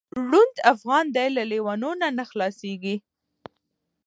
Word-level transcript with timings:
ړوند 0.27 0.55
افغان 0.73 1.05
دی 1.15 1.27
له 1.35 1.43
لېوانو 1.51 1.91
نه 2.17 2.23
خلاصیږي 2.31 2.95